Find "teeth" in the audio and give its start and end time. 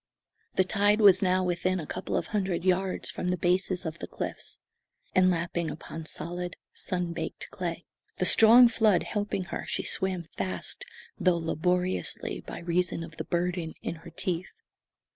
14.09-14.55